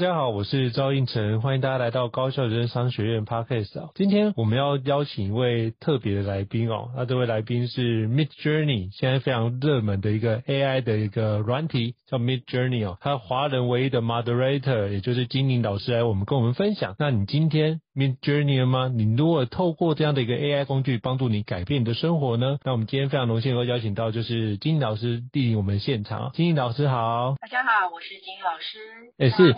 [0.00, 3.90] 大家好，我是赵应成，欢迎大家来到高校人生商学院 Podcast。
[3.94, 16.96] 今天我们要邀请一位特别的来宾哦，那这位来宾是 Midjourney，现在非常热门的一个 AI 的一个软体叫 Midjourney 哦，他华人唯一的 Moderator 也就是金宁老师来我们跟我们分享。
[16.98, 18.88] 那你今天 Midjourney 了吗？
[18.88, 22.58] 你如果透过这样的一个 AI 工具帮助你改变你的生活呢？
[22.64, 26.32] 那我们今天非常荣幸能够邀请到就是金宁老师莅临我们现场。
[26.32, 29.54] 金宁老师好，大家好，我是金宁老师，也是。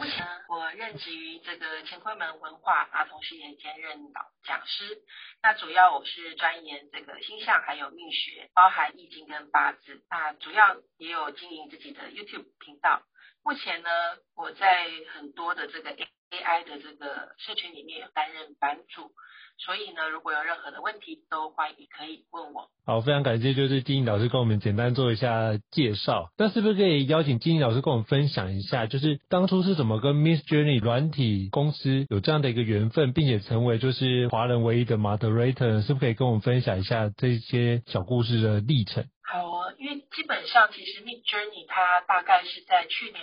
[0.48, 4.98] 我任职于这个乾坤门文化，啊，同时也兼任导讲师。
[5.40, 10.02] 那主要我是钻研这个星象还有命学，包含易经跟八字。
[10.10, 13.02] 那主要也有经营自己的 YouTube 频道。
[13.44, 13.88] 目前呢，
[14.34, 15.96] 我在很多的这个
[16.32, 19.12] AI 的这个社群里面有担任版主。
[19.58, 22.70] 所以呢，如果有任何的问题，都欢迎可以问我。
[22.86, 26.32] 好，非常感谢，就是金英老师跟我们简单做一下介绍。
[26.38, 35.82] 那是不是可以邀请金英老师跟我们分享一下，就是当初是怎么跟 Miss Journey 软体公司有这样的一个缘分，并且成为就是华人唯一的 Moderator？
[35.82, 39.04] 是不是可以跟我们分享一下这些小故事的历程？
[39.22, 43.22] 好啊，因为基本上其实 Miss Journey 它大概是在去年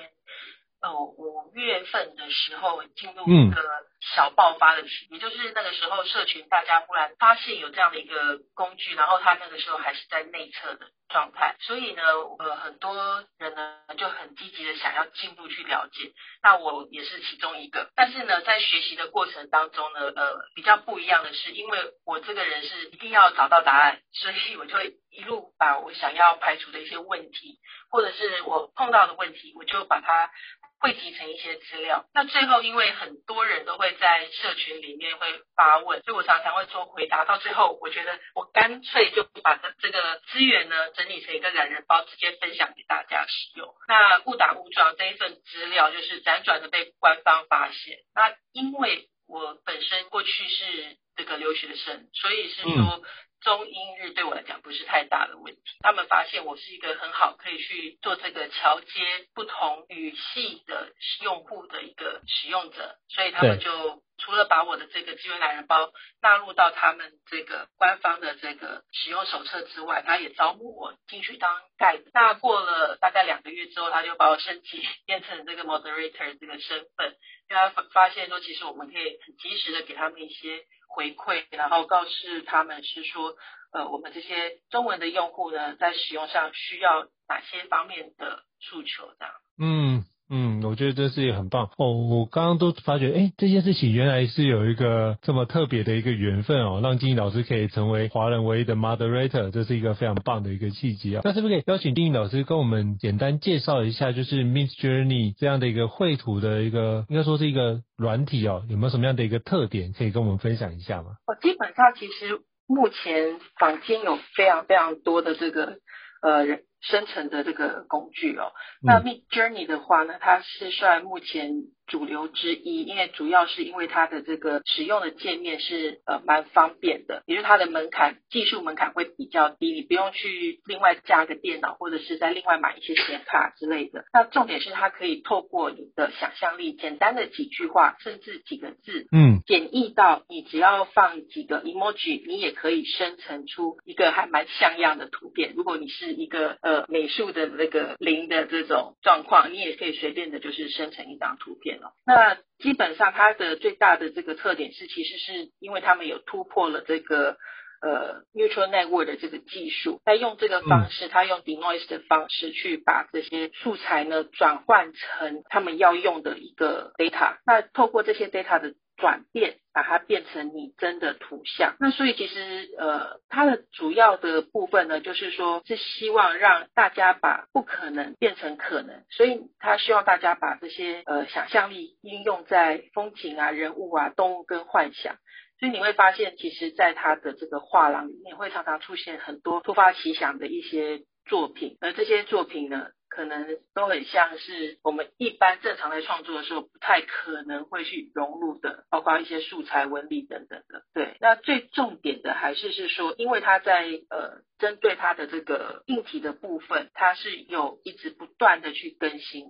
[0.81, 3.85] 呃五月份的时候进入一个、嗯。
[4.16, 12.01] 小爆发的期，也就是那个时候，社群大家忽然发现有这样的一个工具，然后他那个时候还是在内测的状态，所以呢，
[12.39, 17.91] 呃，很多人呢就很积极的想要进入去了解，那我也是其中一个。
[17.94, 24.78] 但是呢，在学习的过程当中呢，呃，比较不一样的是，因为我这个人是一定要找到答案，所以我就
[25.09, 27.59] 一路把我想要排除的一些问题，
[27.91, 30.31] 或者是我碰到的问题，我就把它。
[30.79, 37.25] 汇集成一些资料，那最后因为很多人都会在社群里面会发问，所以我常常会做回答。
[37.25, 43.75] 到最后，我觉得我干脆就把这这个资源呢整理成一个懒人包，直接分享给大家使用。
[43.89, 47.97] 那误打误撞这一份资料就是辗转的被官方发现。
[48.16, 52.72] 那因为我本身过去是这个留学生，所以是说。
[52.72, 53.03] 嗯
[53.41, 55.62] 中英日对我来讲不是太大的问题。
[55.80, 58.90] 他们发现我是一个很好可以去做这个桥接
[59.34, 60.91] 不同语系的
[61.24, 65.91] 用户的一个使用者，所以他们就除了把我的这个资源懒人包
[66.22, 72.03] 纳入到他们这个官方的这个使用手册之外，他也招募我进去当 guide。
[72.13, 77.16] 那过了大概两个月之后，他就把我升级变成这个 moderator 这个身份，
[77.50, 80.66] 因为他发发现说，其实我们可以很及时的给他们一些。
[80.91, 82.09] 回馈，然后告诉
[82.47, 83.36] 他们是说，
[83.72, 89.34] 呃，我们这些中文的用户呢，在使用上需要哪些方面的诉求这样。
[89.62, 91.91] 嗯嗯，我觉得这事也很棒哦。
[91.94, 101.22] 我刚刚都发觉，哎，这件事情原来是有一个这么特别的一个缘分哦，让金宁老师可以成为华人唯一的 moderator，这是一个非常棒的一个契机啊。
[101.23, 107.81] 那是不是可以邀请金宁老师跟我们简单介绍一下，就是 Miss Journey 这样的一个绘图的一个，应该说是一个。
[108.00, 111.18] 软体哦，有没有什么样的一个特点可以跟我们分享一下吗？
[111.28, 115.80] 哦，基本上其实目前坊间有非常非常多的这个
[116.21, 118.51] 呃人生成的这个工具哦。
[118.81, 121.53] 嗯、那 Midjourney 的话呢，它是算目前。
[121.89, 134.06] 主流之一，因为主要是因为它的这个使用的界面是呃蛮方便的，也就是它的门槛技术门槛会比较低，你不用去另外加个电脑，或者是再另外买一些显卡之类的。
[134.13, 145.53] 那重点是它可以透过你的想象力，简单的几句话，甚至几个字，嗯，简易到你只要放几个 emoji，你也可以生成出一个还蛮像样的图片。
[145.56, 151.78] 如果你是一个呃美术的那个零的这种状况，你也可以随便的就是生成一张图片。
[152.05, 157.37] 那基本上它的最大的这个特点是，其实是因为他们有突破了这个
[157.81, 167.37] 呃 neural network 的这个技术，那用这个方式，他用 denoise 的方式去把这些素材呢转换成他们要用的一个 data。
[167.45, 171.75] 那透过这些 data 的转变，把它变成你真的图像。
[171.80, 179.04] 那所以其实呃，它的主要的部分呢，就是说是希望让大家把不可能变成可能。
[179.10, 185.16] 所以他希望大家把这些呃想象力应用在风景啊、人物啊、动物跟幻想。
[185.60, 192.88] 所以你会发现，其实在他的这个画廊里面，会常常出现很多突发奇想的一些作品，而这些作品呢，
[193.19, 200.83] 可能都很像是我们一般正常在创作的时候不太可能会去融入的，包括一些素材、纹理等等的。
[200.94, 209.48] 对，那最重点的还是是说，因为它在呃针对它的这个硬体的部分，它是有一直不断的去更新，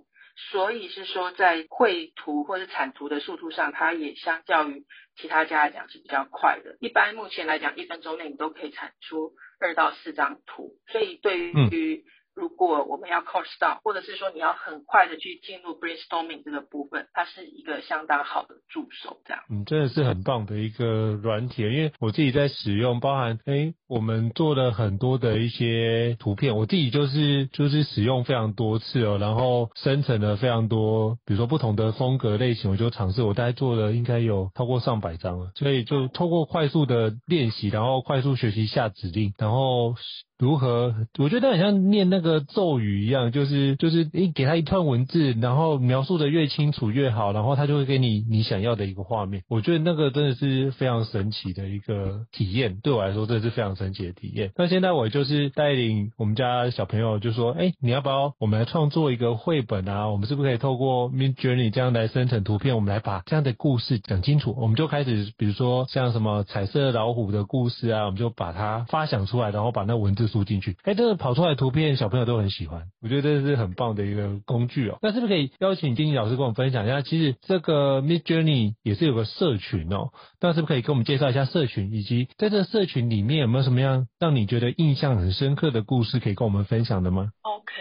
[0.50, 4.84] 所以是说在绘图或者产图的速度上，它也相较于
[5.16, 6.76] 其他家来讲是比较快的。
[6.80, 12.04] 一般目前来讲，一分钟内你都可以产出二到四张图，所以对于、
[12.40, 19.42] 如果我们要 cost down，或者是说你要很快的去进入 brainstorming 这个部分，它是一个相当好的助手，这样。
[19.50, 39.94] 嗯，真的是很棒的一个软体，因为我自己在使用，包含诶，我们做了很多的一些图片，我自己就是就是使用非常多次哦，然后生成了非常多，比如说不同的风格类型，我就尝试，我大概做了应该有超过上百张了，所以就透过快速的练习，然后快速学习下指令，然后。
[40.40, 40.94] 如何？
[41.18, 49.42] 我觉得很像念那个咒语一样，就是就是你给他一串文字，然后描述的越清楚越好，然后他就会给你你想要的一个画面。
[49.50, 54.50] 我觉得那个真的是非常神奇的一个体验，对我来说真的是非常神奇的体验。
[54.56, 60.08] 那现在我就是带领我们家小朋友，就说：哎，你要不要我们来创作一个绘本啊？
[60.08, 62.74] 我们是不是可以透过 Midjourney 这样来生成图片？
[62.74, 64.56] 我们来把这样的故事讲清楚。
[64.58, 70.29] 我们就开始，比如说像什么彩色老虎的故事啊，我们就把它发想出来，然后把那文字。
[70.30, 74.98] 输进去，哎，这个跑出来的图片，小朋友都很喜欢，我觉得这是很棒的一个工具哦。
[75.02, 77.02] 那是不是可以邀请丁丁老师跟我们分享一下？
[77.02, 87.72] 其实这个 Midjourney 也是有个社群哦，那是不是可以跟我们介绍一下社群，以及在这个社群里面有没有什么样让你觉得印象很深刻的故事可以跟我们分享的吗？OK，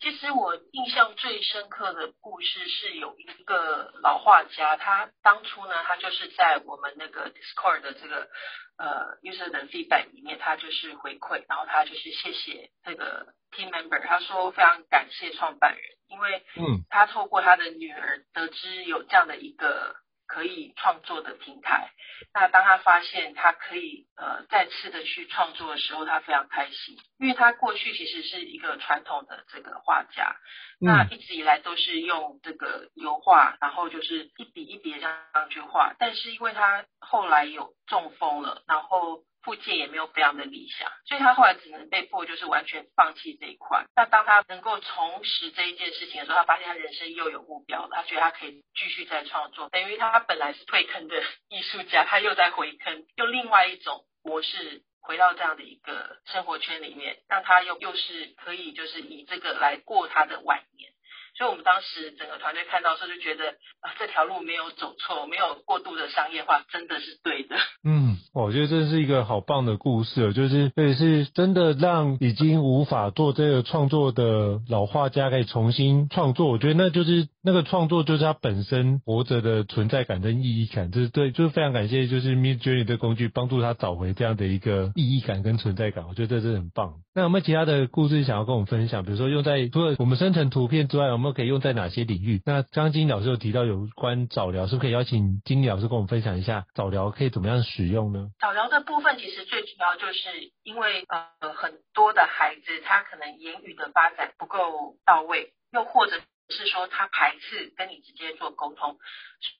[0.00, 8.28] 其实我印象最深刻的故事是有一个老画家，他当初呢，他就是在我们那个 Discord 的这个。
[8.76, 19.94] 呃，user 的 feedback 里面，他就是回馈，然后他就是谢谢这个 team member，他说非常感谢创办人，因为嗯，他透过他的女儿得知有这样的一个。
[20.26, 21.90] 可以创作的平台，
[22.32, 30.36] 那当他发现他可以呃再次的去创作的时候，他非常开心，因为他过去其实是一个传统的这个画家，
[30.80, 35.18] 那一直以来都是用这个油画，然后就是一笔一笔这样
[35.50, 39.22] 去画，但是因为他后来有中风了，然后。
[39.44, 43.84] 复健也没有非常的理想，所以他后来只能被迫就是完全放弃这一块。
[43.94, 49.68] 那当他能够重拾这一件事情的时候，他发现他人生又有目标了，他觉得他可以继续再创作。
[49.68, 60.93] 等于他本来是退坑的 艺术家，他又在回坑，用另外一种模式回到这样的一个生活圈里面，让他又又是可以就是以这个来过他的晚年。
[61.36, 63.50] 所以我们当时整个团队看到的时候就觉得
[63.80, 67.56] 啊，这条路没有走错，没有过度的商业化，真的是对的。
[67.84, 68.16] 嗯。
[68.32, 76.48] 我觉得这是一个好棒的故事，就是也是真的让已经无法做这个创作的老画家可以重新创作。
[76.48, 86.08] 我觉得那就是那个创作就是他本身活着的存在感跟意义感，就是对，就是非常感谢就是 Midjourney 的工具帮助他找回这样的一个意义感跟存在感。
[86.08, 86.94] 我觉得这是很棒。
[87.14, 89.04] 那有没有其他的故事想要跟我们分享？
[89.04, 92.40] 比如说用在除了我们生成图片之外，有没有可以用在哪些领域？
[92.46, 98.30] 那刚刚菁羚老师有提到有关早疗，是不是可以邀请金老师跟我们分享一下早疗可以怎么样使用呢？
[98.40, 106.16] 早疗的部分其实最主要就是因为呃很多的孩子他可能言语的发展不够到位，又或者
[106.48, 108.98] 是说他排斥跟你直接做沟通，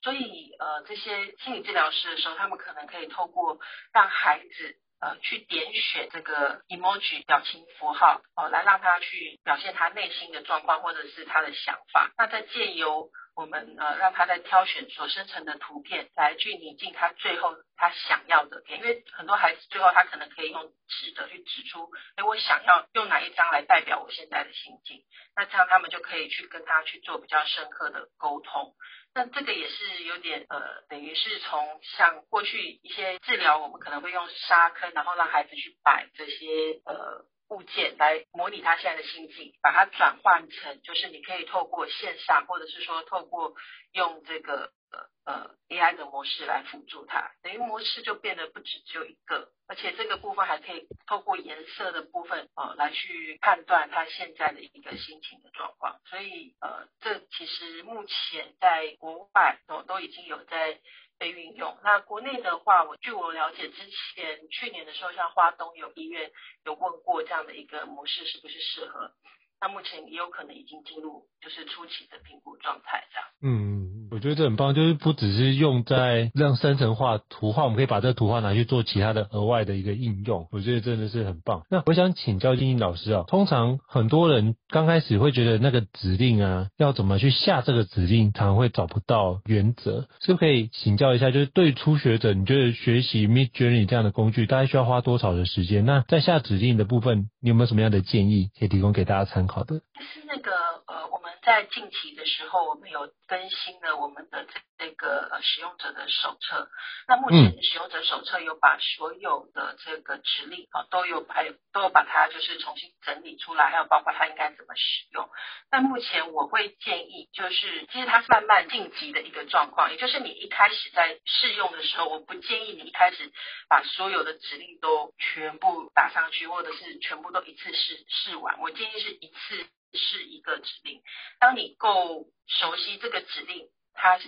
[0.02, 3.58] 所以呃这些心理治疗师的时候，他们可能可以透过
[3.92, 25.04] 让孩子呃去点选这个 emoji 表情符号哦、来让他去表现他内心的状况或者是他的想法，那再借由我们呃让他在挑选所生成的图片来去拟进他最后他想要的片，因为很多孩子最后他可能可以用指的去指出，哎，我想要用哪一张来代表我现在的心境，
[25.36, 28.74] 那这样他们就可以去跟他去做比较深刻的沟通。
[29.14, 43.54] 那这个也是有点呃，等于是从像过去一些治疗，我们可能会用沙坑，然后让孩子去摆这些呃物件来模拟他现在的心境，把它转换成就是你可以透过线上，或者是说透过
[43.92, 60.80] 用这个呃呃 AI 的模式来辅助他，等于模式就变得不止只有一个，而且这个部分还可以透过颜色的部分呃来去判断他现在的一个心情的状况，所以呃这其实目前在国外都都已经有在。
[61.18, 61.76] 被运用。
[61.82, 66.30] 那国内的话，我据我了解，之前去年的时候，像华东有医院
[66.64, 69.12] 有问过这样的一个模式是不是适合。
[69.60, 73.28] 那目前也有可能已经进入就是初期的评估状态，这样。
[73.42, 73.73] 嗯。
[74.14, 80.46] 我觉得这很棒，就是不只是用在让生成画图画，我们可以把这个图画拿去做其他的额外的一个应用。
[80.52, 81.62] 我觉得真的是很棒。
[81.68, 90.06] 那我想请教菁羚老师啊，通常很多人刚开始会觉得那个指令啊，要怎么去下这个指令，常常会找不到原则。
[90.20, 95.84] 是不可以请教一下，就是对初学者，你觉得学习 Midjourney 这样的工具，大概需要花多少的时间？
[95.84, 99.80] 那在下指令的部分，你有没有什么样的建议可以提供给大家参考的？
[100.04, 104.46] 是那个呃，我们在近期的时候，我们有更新了我们的。
[104.76, 106.68] 这个呃使用者的手册，
[107.06, 115.30] 那目前使用者手册有把所有的这个指令啊都有还有都有把它就是重新整理出来，还有包括它应该怎么使用。
[115.70, 123.30] 那目前我会建议就是，其实它是慢慢晋级的一个状况，也就是你一开始在试用的时候，我不建议你一开始
[123.68, 128.58] 把所有的指令都全部打上去，或者是全部都一次试试完。
[128.60, 131.02] 我建议是一次是一个指令，
[131.38, 133.68] 当你够熟悉这个指令。
[133.96, 134.26] 它是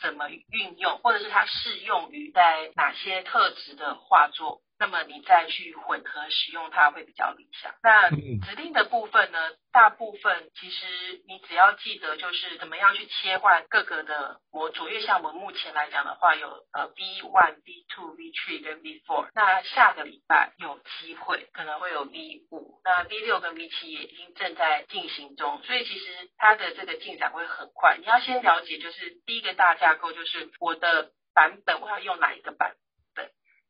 [0.00, 4.62] 怎么运用，或者是它适用于在哪些特质的画作？
[4.80, 7.74] 那么你再去混合使用它会比较理想。
[7.82, 9.38] 那指令的部分呢？
[9.72, 14.88] 大部分其实你只要记得就是怎么样去切换各个的模组。
[14.88, 19.28] 因为像我们目前来讲的话，有呃 V one、V two、V three 跟 V four。
[19.34, 25.62] 那下个礼拜有机会可能会有 V 五，那 V 六跟 V 七也已经正在进行中。
[25.62, 27.98] 所以其实它的这个进展会很快。
[27.98, 32.74] 你要先了解就是第一个大架构，就是我的版本我要用哪一个版。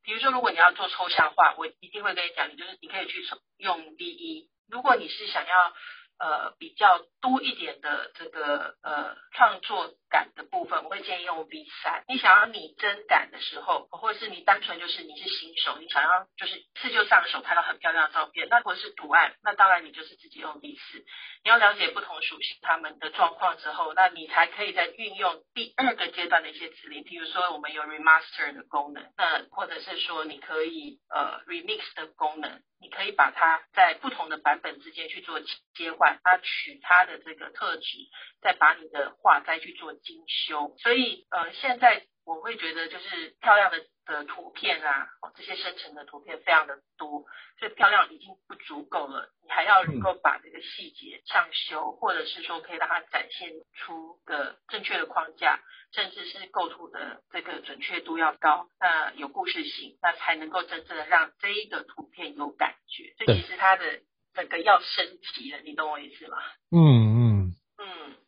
[0.02, 3.22] 比如说，如果你要做抽象化，我一定会跟你讲，你就是你可以去
[3.58, 4.48] 用 V 一。
[4.68, 5.74] 如果你是想要
[6.20, 12.04] 呃比较多一点的这个呃创作感的部分，我会建议用 V3。
[12.08, 21.04] 你想要拟真感的时候，或者是你单纯就是你是新手，你想要就是一次就上手看到很漂亮的照片，那或者是图案，那当然你就是直接用 V4。
[21.42, 35.40] 你要了解不同属性它们的状况之后，那你才可以在运用第二个阶段的一些指令，比如说我们有 Remaster 的功能，那或者是说你可以呃 Remix 的功能，你可以把它在不同的版本之间去做
[35.74, 37.98] 切换，它取它的这个特质，
[38.40, 39.90] 再把你的画再去做。
[40.00, 47.24] 精修，所以呃，现在我会觉得就是漂亮的的图片啊，哦，这些生成的图片非常的多，
[47.58, 55.60] 所以漂亮已经不足够了，你还要能够把这个细节上修，或者是说可以让它展现出个正确的框架，
[55.92, 63.14] 甚至是构图的这个准确度要高，那有故事性，那才能够真正的让这一个图片有感觉。
[63.16, 64.00] 所以其实它的
[64.34, 66.36] 整个要升级了，你懂我意思吗？
[66.70, 67.19] 嗯嗯。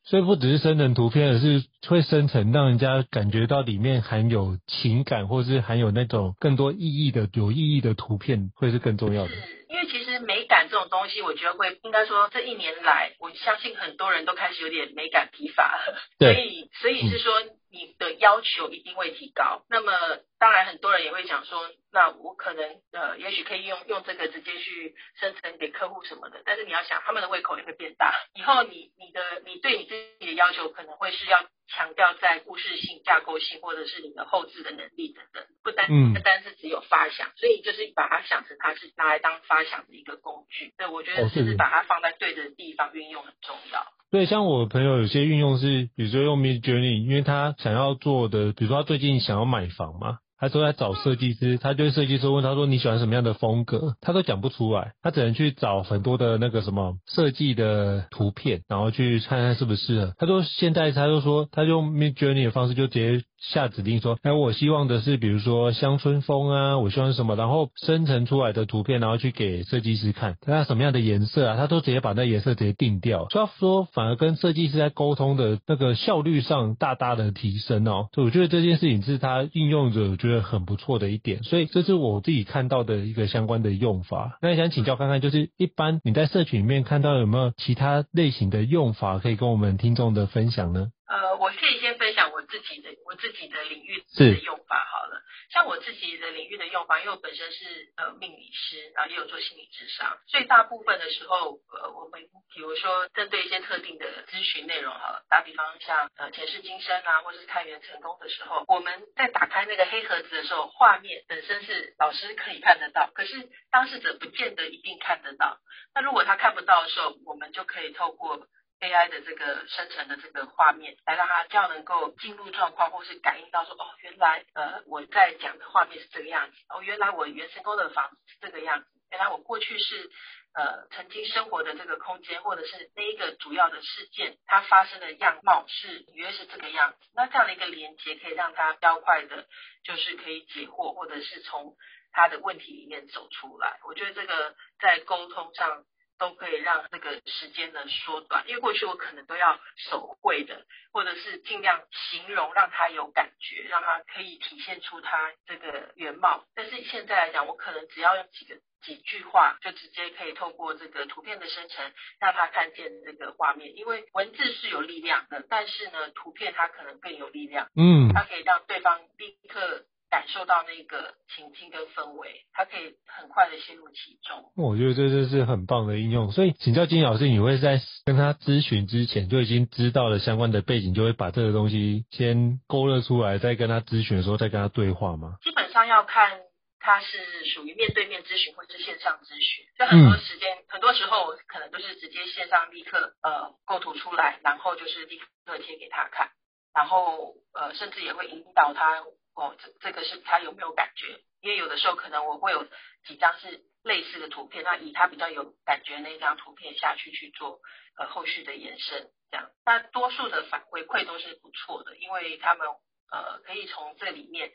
[0.05, 9.31] 所以不只是生成图片，而是会生成让人家感觉到里面含有情感，或是含有那种更多意义的、有意义的图片，会是更重要的。
[9.69, 15.99] 因为其实美感这种东西，我觉得会应该说这一年来，我相信很多人都开始有点美感疲乏了。
[16.19, 16.35] 对。
[16.35, 17.33] 所以，所以是说
[17.73, 19.63] 你的要求一定会提高。
[19.63, 19.93] 嗯、那么，
[20.39, 21.69] 当然很多人也会讲说。
[21.95, 28.15] 那我可能呃，也许可以用用这个直接去生成给客户什么的，但是你要想，他们的胃口也会变大。
[28.35, 40.73] 以后你你的你对你自己的要求可能会是要强调在故事性、架构性，或者是你的后置的能力等等，不单不单是只有发想，所以就是把它想成它是拿来当发想的一个工具。
[40.79, 43.87] 对，我觉得是把它放在对的地方运用很重要。
[44.13, 50.19] 对，像我朋友有些运用是，比如说用 Midjourney，因为他想要做的，比如说他最近想要买房嘛。
[50.39, 60.13] 他都在找设计师，他就设计师问他说，你喜欢什么样的风格，他都讲不出来，他只能去找很多的那个什么设计的图片，然后去看看是不是适合。
[60.19, 63.25] 他说现在他就说他用 Midjourney 的方式就直接。
[63.43, 73.29] 下指令说，哎，我希望的是，比如说乡村风啊，我希望什么，然后生成出来的图片，然后去给设计师看，他什么样的颜色啊，他都直接把那颜色直接定掉。
[73.31, 78.07] 所以说，反而跟设计师在沟通的那个效率上大大的提升哦。
[78.15, 84.39] 所以我觉得这件事情是他应用者我觉得很不错的一点，所以这是我自己看到的一个相关的用法。
[84.41, 90.87] 那想请教看看，就是一般你在社群里面看到有没有其他类型的用法可以跟我们听众的分享呢？
[91.13, 95.21] 呃，我可以先分享我自己的我自己的领域的用法好了。
[95.53, 102.23] 像我自己的领域的用法，因为我本身是呃命理师，然后也有做心理智商，所以大部分的时候，呃，我们
[102.55, 115.59] 比如说针对一些特定的咨询内容哈，打比方像呃前世今生啊，或者是开源成功的时候，我们在打开那个黑盒子的时候，画面本身是老师可以看得到，可是当事者不见得一定看得到。
[115.95, 118.47] 那如果他看不到的时候，我们就可以透过
[118.83, 130.11] AI 的这个生成的这个画面，来让他这样能够进入状况，或是感应到说，哦，原来呃我在讲的画面是这个样子，哦，原来我元成功的房子是这个样子，原来我过去是
[130.55, 136.97] 呃曾经生活的这个空间，或者是那一个主要的事件，它发生的样貌是约是这个样子。
[137.15, 139.47] 那这样的一个连接，可以让他较快的，
[139.85, 141.77] 就是可以解惑，或者是从
[142.11, 143.79] 他的问题里面走出来。
[143.87, 145.85] 我觉得这个在沟通上。
[146.23, 156.45] 都可以让这个时间呢缩短，因为过去我可能都要手绘的，或者是尽量形容让他有感觉，让他可以体现出他这个原貌。
[156.55, 163.77] 但是现在来讲，我可能只要用几个几句话，就直接可以透过这个图片的生成，让他看见这个画面。
[163.77, 167.67] 因为文字是有力量的，但是呢，图片它可能更有力量。
[167.75, 169.87] 嗯，它可以让对方立刻。
[170.13, 174.53] 感受到那个情境跟氛围，他可以很快的陷入其中。
[174.59, 176.31] 我觉得这这是很棒的应用。
[176.33, 185.39] 所以请教金老师，你会在跟他咨询之前就已经知道了相关的背景，就会把这个东西先勾勒出来，再跟他咨询的时候再跟他对话吗？
[185.43, 186.43] 基本上要看
[186.79, 189.65] 他是属于面对面咨询或是线上咨询。
[189.79, 196.29] 就很多时间，嗯、很多时候可能都是直接线上立刻呃构图出来，然后就是立刻贴给他看，
[196.75, 199.03] 然后呃甚至也会引导他。
[199.35, 201.21] 哦，这这个是他有没有感觉？
[201.41, 202.65] 因为有的时候可能我会有
[203.07, 207.61] 几张是类似的图片，那以他比较有感觉那张图片下去去做
[207.99, 212.69] 呃后续的延伸，这样，那多数的反馈馈都是不错的，因为他们
[213.11, 214.53] 呃可以从这里面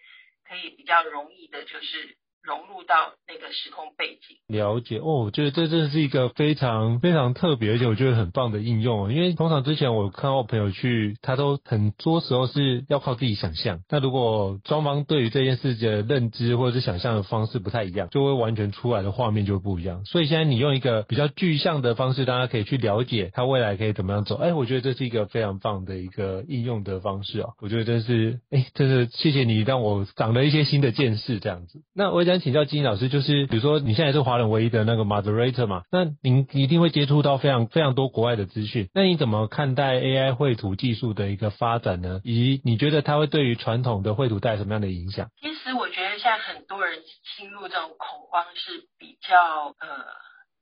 [0.47, 2.17] 可以比较容易的就是。
[2.47, 2.95] 融入到
[3.27, 9.13] 那个时空背景，了解哦，我觉得这真的是一个非常非常特别，而且我觉得很棒的应用。
[9.13, 13.81] 因为通常之前我看到我朋友去，他都很多时候是要靠自己想象。
[13.89, 20.05] 那如果双方对于这件事情的认知或者是想象的方式不太一样，就会完全出来的画面就不一样。
[20.05, 24.35] 所以现在你用一个比较具象的方式，大家可以去了解他未来可以怎么样走。
[24.37, 27.49] 哎，我觉得这是一个非常棒的一个应用的方式啊！
[27.59, 31.81] 我觉得真是，哎，真是谢谢你让我长了一些新的见识，这样子。
[31.93, 32.36] 那我想。
[32.39, 42.21] 请教金老师，就是比如说你现在是华人唯一的那个 moderator 嘛，那您一定会接触到非常非常多国外的资讯，那你怎么看待 AI 绘图技术的一个发展呢？
[42.23, 45.29] 以及你觉得它会对于传统的绘图带来什么样的影响？
[45.41, 46.99] 其实我觉得现在很多人
[47.37, 50.05] 进入这种恐慌是比较呃，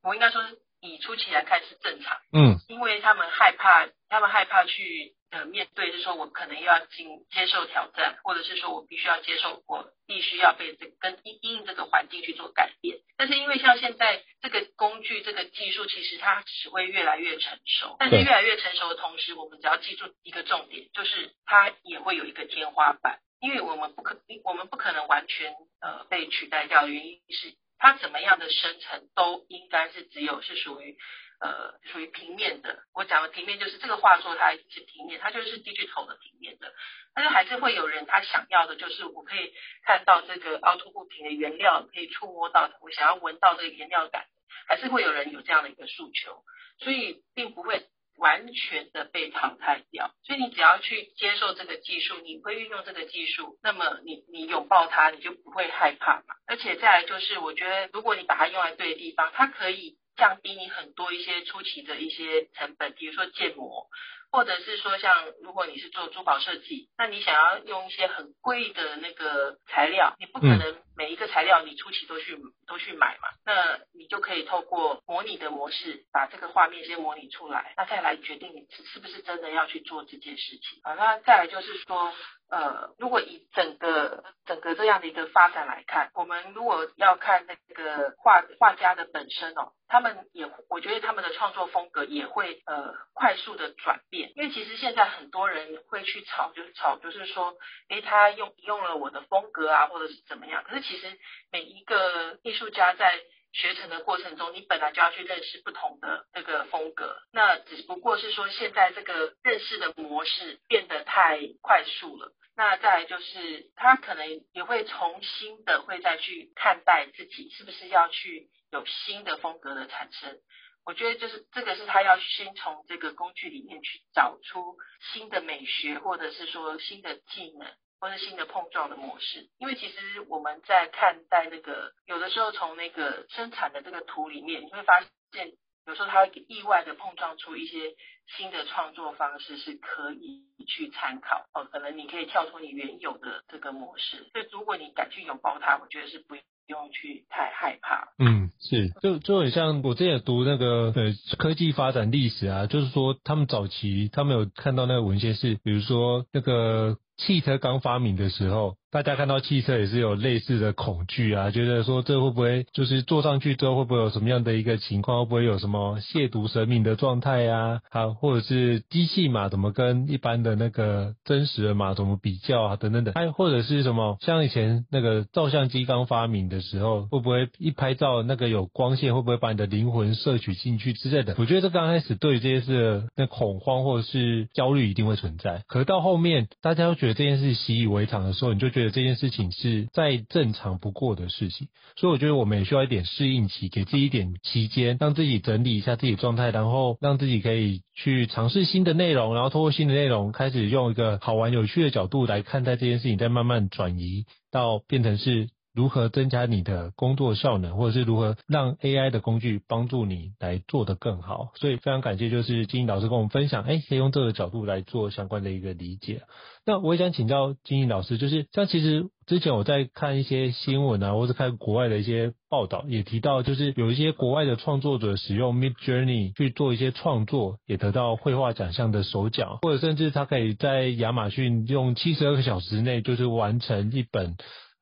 [0.03, 5.13] 我应该说是以初期来看是正常，嗯，因为他们害怕，他们害怕去。
[5.35, 12.99] 呃，面对是说，我可能要经接受挑战，或者是说我必须要接受，我必须要被这跟因应这个环境去做改变。
[13.17, 17.97] 但是因为像现在这个工具、这个技术，其实它只会越来越成熟。
[17.99, 26.87] 但是越来越成熟的同时，我们只要记住一个重点，就是它也会有一个天花板，因为我们不可，我们不可能完全呃被取代掉。
[26.87, 30.97] 原因是它怎么样的生成都应该是只有是属于。
[31.41, 32.79] 呃，属于平面的。
[32.93, 36.73] 我讲的平面就是这个画作，它是平面，它就是 digital 的平面的。
[37.13, 44.25] 但是还是会有人他想要的，就是我可以看到这个凹凸不平的原料，可以触摸到，我想要闻到这个颜料感，
[44.67, 46.43] 还是会有人有这样的一个诉求。
[46.79, 47.85] 所以并不会
[48.17, 50.11] 完全的被淘汰掉。
[50.23, 56.35] 所以你只要去接受这个技术，你会运用这个技术，那么你你拥抱它，你就不会害怕嘛。
[56.47, 59.97] 而且再来就是，我觉得如果你把它用在对的地方，它可以。
[60.15, 63.87] 降低你很多一些初期的一些成本，比如说建模，
[64.31, 80.79] 或者是说像如果你是做珠宝设计，那你想要用一些很贵的那个材料，你不可能每一个材料你初期都去都去买嘛，那你就可以透过模拟的模式把这个画面先模拟出来，那再来决定你是不是真的要去做这件事情。
[80.83, 82.13] 啊，那再来就是说。
[82.47, 97.55] 呃，如果以整个整个这样的一个发展来看，我们如果要看那个画画家的本身哦，他们也我觉得他们的创作风格也会呃快速的转变，因为其实现在很多人会去炒，就是炒就是说，
[97.89, 101.17] 诶，他用用了我的风格啊，或者是怎么样，可是其实
[101.51, 103.19] 每一个艺术家在
[103.53, 112.33] 学成的过程中，你本来就要去认识不同的这个风格，那只不过是说现在这个认识的模式变得太快速了。
[112.57, 120.37] 那再来就是他可能也会重新的会再去看待自己是不是要去有新的风格的产生。
[120.85, 124.77] 我觉得就是这个是他要先从这个工具里面去找出
[125.13, 127.67] 新的美学，或者是说新的技能，
[127.99, 129.49] 或是新的碰撞的模式。
[129.57, 129.95] 因为其实
[130.29, 135.53] 我们在看待那个有的时候从那个生产的这个图里面，你会发现
[135.87, 137.95] 有时候它会意外的碰撞出一些
[138.37, 141.65] 新的创作方式，是可以去参考哦。
[141.71, 146.35] 可能你可以跳脱你原有的这个模式，所以如果你敢去拥抱它，我觉得是不。
[146.67, 148.07] 不用去太害怕。
[148.17, 158.77] 嗯，是，就就很像我之前读那个呃科技发展历史啊，就是说他们早期他们有看到那个文献是，比如说那个汽车刚发明的时候。
[158.95, 167.81] 大家看到汽车也是有类似的恐惧啊，觉得说这会不会就是坐上去之后会不会有什么样的一个情况，会不会有什么亵渎神明的状态啊？
[167.91, 172.75] 好，或者是机器马怎么跟一般的那个真实的马怎么比较啊？
[172.77, 181.35] 等等等，还或者是什么像以前那个照相机刚发明的时候，会不会一拍照那个有光线会不会把你的灵魂摄取进去之类的？
[181.37, 188.84] 我觉得这刚开始对这些事那恐慌或者是焦虑一定会存在，可是到后面大家都觉得这件事习以为常的时候，你就觉得。
[188.91, 205.49] 这件事情是再正常不过的事情，所以我觉得我们也需要一点适应期，给自己一点期间，让自己整理一下自己的状态，然后让自己可以去尝试新的内容，然后通过新的内容开始用一个好玩有趣的角度来看待这件事情，再慢慢转移到变成是。
[205.75, 211.51] 如何增加你的工作效能，或者是如何让 AI 的工具帮助你来做得更好？
[211.55, 216.21] 所以非常感谢，就是金毅老师跟我们分享，哎，可以用这个角度来做相关的一个理解。
[216.65, 234.35] 那我也想请教金毅老师，就是像其实之前我在看一些新闻啊，或者看国外的一些报道，也提到，就是有一些国外的创作者使用 Midjourney 去做一些创作，也得到绘画奖项的首奖，或者甚至他可以在亚马逊用七十二个小时内，就是完成一本。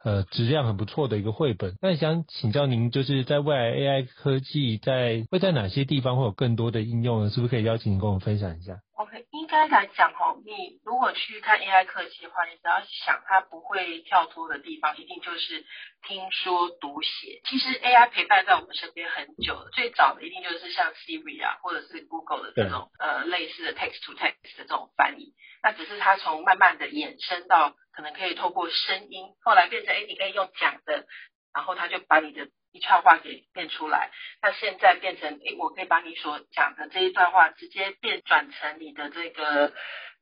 [0.03, 1.75] 呃，质量很不错的一个绘本。
[1.81, 7.29] 那想请教您，就是在未来 AI 科技在会在哪些地方会有更多的应用呢？
[7.29, 15.63] 是不是可以邀请您跟我们分享一下？OK，该来讲哦，你如果去看 AI 科技的话，你只要想它不会跳脱的地方，一定就是
[16.07, 17.39] 听说读写。
[17.45, 25.35] 其实 AI 陪伴在我们身边很久了，最早的一定就是像 Siri 啊，或者是 Google 的这种呃类似的 text to text 的这种翻译。
[25.61, 31.05] 那只是它从慢慢的衍生到可能可以透过声音，后来变成哎，你可以用讲的，
[31.53, 34.11] 然后他就把你的一串话给变出来。
[34.41, 39.73] 那现在变成诶，我可以把你所讲的这一段话直接变转成你的这个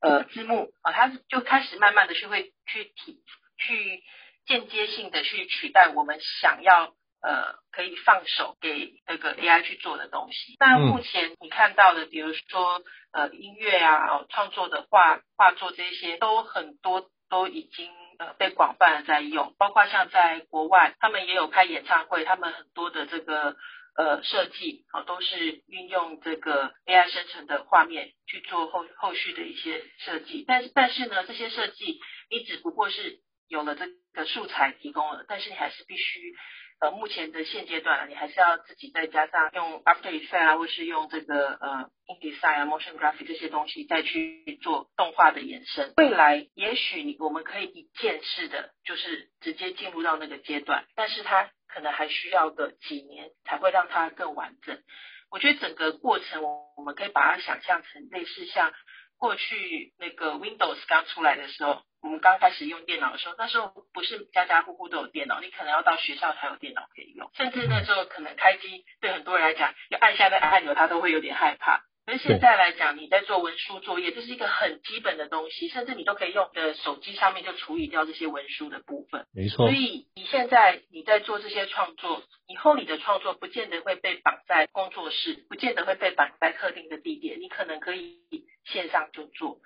[0.02, 3.24] 呃字幕啊，他就开始慢慢的去会去体
[3.58, 4.04] 去
[4.46, 6.94] 间接性的去取代我们想要。
[7.24, 10.56] 呃，可以放手给那个 AI 去做的东西。
[10.60, 19.56] 那目前你看到的，比如说呃音乐啊，创作的画画作这些，都很多都已经呃被广泛的在用。
[19.58, 23.56] 包括像在国外，他们也有开演唱会，他们很多的这个
[23.98, 30.46] 呃设计啊，都是运用这个 AI 生成的画面去做后后续的一些设计。
[30.48, 36.36] 但是但是呢，这些设计你只不过是有了这个素材提供了，但是你还是必须。
[36.82, 45.94] 呃，目前的现阶段，你还是要自己再加上用 After Effects 啊，或是用这个呃 InDesign 啊、Motion Graphic 这些东西再去做动画的延伸。
[45.98, 54.82] 未来也许你我们可以一键式的，就是直接进入到那个阶段，但是它可能还需要个几年才会让它更完整。
[55.30, 58.74] 我觉得整个过程，我们可以把它想象成类似像
[59.22, 61.84] 过去那个 Windows 刚出来的时候。
[62.02, 71.84] 我们刚开始用电脑的时候，那时候不是家家户户都有电脑，你可能要到学校才有电脑可以用，甚至那时候可能开机对很多人来讲，要按下那个按钮，他都会有点害怕。
[72.06, 79.28] 可是现在来讲，你在做文书作业，这是一个很基本的东西，甚至你都可以用的手机上面就处理掉这些文书的部分。
[79.34, 79.68] 没错。
[79.68, 88.20] 所以你现在你在做这些创作，以后你的创作不见得会被绑在工作室，不见得会被绑在特定的地点，你可能可以
[88.66, 89.60] 线上就做。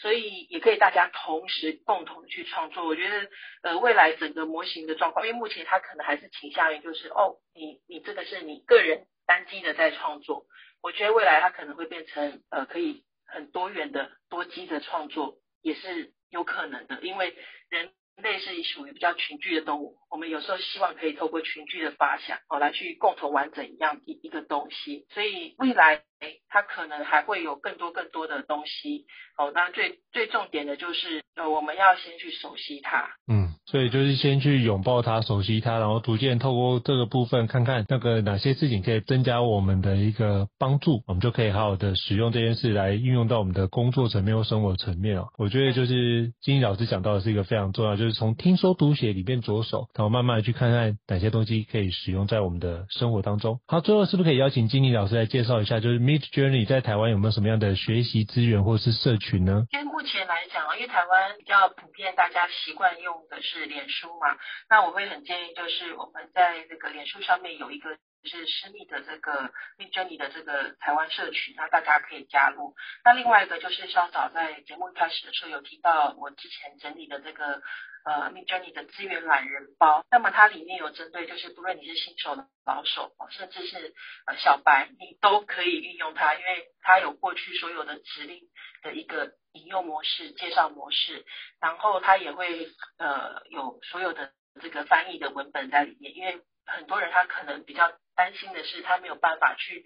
[0.00, 2.86] 所以也可以大家同时共同去创作。
[2.86, 3.28] 我觉得，
[3.62, 10.44] 呃，未来整个模型的状况，因为目前它可能还是倾向于就是，哦，你你这个是你个人单机的在创作。
[10.82, 17.00] 我觉得未来它可能会变成，呃，可以很多元的多机的创作，也是有可能的。
[17.02, 17.36] 因为
[17.68, 25.06] 人类是属于比较群居的动物，我们有时候希望可以透过群居的发想，哦，来去共同完整一样一一个东西。
[25.10, 26.04] 所以未来。
[26.20, 29.06] 诶，它可能还会有更多更多的东西
[29.38, 29.52] 哦。
[29.52, 33.16] 当然最最重点的就是，呃，我们要先去熟悉它。
[33.26, 45.28] 嗯，所以就是先去拥抱它，熟悉它，然后逐渐透过这个部分，看看那个哪些事情可以增加我们的一个帮助，我们就可以好好的使用这件事来运用到我们的工作层面或生活层面哦。
[45.38, 53.60] 我觉得就是金老师讲到的是一个非常重要，就是从听说读写里面着手，然后慢慢去看看哪些东西可以使用在我们的生活当中。
[53.68, 56.00] 好，最后是不是可以邀请金老师来介绍一下，就是。
[56.00, 59.66] Midjourney 在台湾有没有什么样的学习资源或是社群呢？
[59.70, 72.74] 因为目目前来讲，因为台湾比较普遍，大家习惯用的是脸书嘛，那我会很建议，就是我们在这个脸书上面有一个就是私密的这个丽娟妮的这个台湾社群，那大家可以加入。
[73.04, 77.62] 那另外一个就是稍早在节目一开始的时候有提到，我之前整理的这个。
[78.02, 82.34] 呃，Midjourney 的资源懒人包，那么它里面有针对，就是不论你是新手
[82.64, 83.94] 老手，甚至是
[84.26, 88.40] 呃小白，你都可以运用它，因为它有过去所有的指令
[88.82, 91.26] 的一个引用模式、介绍模式，
[91.60, 94.32] 然后它也会呃有所有的
[94.62, 99.84] 这个翻译的文本在里面，因为很多人他可能比较担心的是，他没有办法去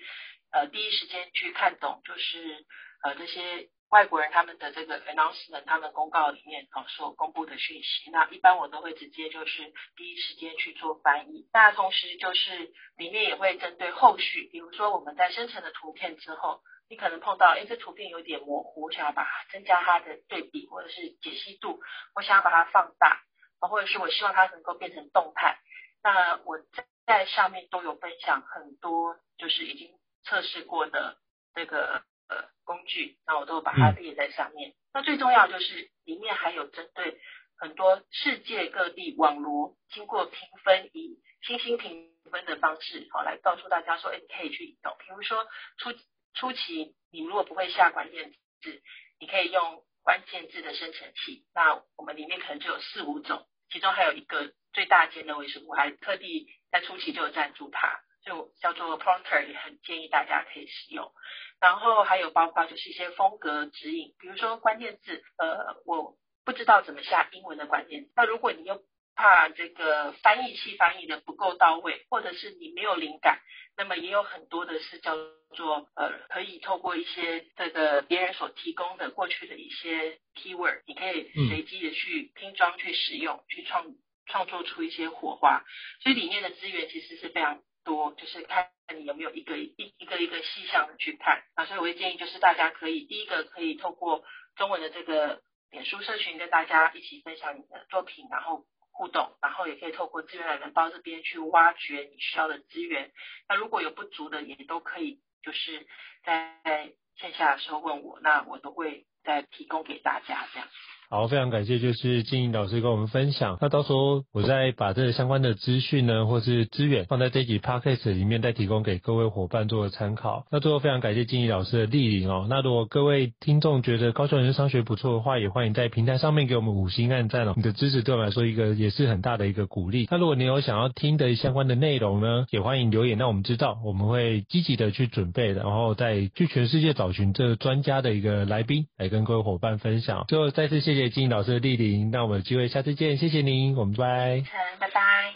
[0.52, 2.64] 呃第一时间去看懂，就是
[3.02, 3.70] 呃这些。
[3.94, 11.48] 外国人他们的这个 announcement，他们公告里面哦所公布的讯息，那一般我都会直接就是第一时间去做翻译。
[11.52, 21.80] 那同时就是里面也会针对后续，比如说我们在生成的图片之后，你可能碰到诶这图片有点模糊，我想要把它增加它的对比或者是解析度，
[22.16, 23.22] 我想要把它放大，
[23.60, 25.60] 或者是我希望它能够变成动态。
[26.02, 26.58] 那我
[27.06, 29.92] 在上面都有分享很多，就是已经
[30.24, 31.16] 测试过的
[31.54, 32.02] 这个。
[32.34, 34.70] 呃，工具，那我都把它列在上面。
[34.70, 37.20] 嗯、那最重要就是里面还有针对
[37.56, 44.96] 很多世界各地网罗经过评分，以星星评分的方式，好来告诉大家说，哎，你可以去移动。
[44.98, 45.46] 比如说
[45.78, 45.92] 初
[46.34, 48.82] 初期，你如果不会下关键字，
[49.20, 51.46] 你可以用关键字的生成器。
[51.54, 61.12] 那我们里面可能就有四五种，其中还有一个最大间的，为什么我还特地在初期就有赞助它，就叫做 Prompter，也很建议大家可以使用。
[61.60, 68.12] 然后还有包括就是一些风格指引，比如说关键字，呃，我不知道怎么下英文的关键字。
[68.16, 68.82] 那如果你又
[69.14, 73.40] 怕这个翻译器翻译的不够到位，或者是你没有灵感，
[73.76, 75.14] 那么也有很多的是叫
[75.54, 83.86] 做呃，可以透过一些这个别人所提供的过去的一些 keyword，你可以随机的去拼装去使用，去创
[84.26, 85.62] 创作出一些火花。
[86.02, 88.70] 所以里面的资源其实是非常多，就是看。
[88.94, 91.64] 你有没有一个一一个一个细项的去看啊？
[91.64, 94.22] 所以我会建议就是大家可以第一个可以透过
[94.56, 103.10] 中文的这个脸书社群跟大家一起分享你的作品，然后互动，然后也可以透过资源懒人包这边去挖掘你需要的资源。
[103.48, 105.86] 那如果有不足的，也都可以就是
[106.22, 110.68] 在线下的时候问我，那我都会再提供给大家这样。
[111.14, 113.56] 好，非常感谢，就是静怡老师跟我们分享。
[113.60, 120.44] 那到时候我再把这个相关的资讯呢，或是资源放在这集 podcast 里面，再提供给各位伙伴做个参考。
[120.50, 122.48] 那最后非常感谢静怡老师的莅临哦。
[122.50, 127.52] 那如果各位听众觉得高效人商学不错的话，也欢迎在平台上面给我们五星按赞哦。
[127.54, 130.08] 你的支持对我们来说一个也是很大的一个鼓励。
[130.10, 140.24] 那如果你有想要听的相关的内容呢，也欢迎留言让我们知道，我们会积极的去准备，然后再去全世界找寻这个专家的一个来宾来跟各位伙伴分享。
[140.26, 141.03] 最后再次谢谢。
[141.04, 144.42] 谢谢静怡老师的莅临，那我们有机会下次见，谢谢您，我们拜拜。
[144.80, 145.34] 拜拜。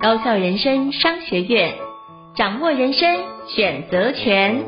[0.00, 1.74] 高校人生商学院，
[2.36, 4.62] 掌握人生选择权。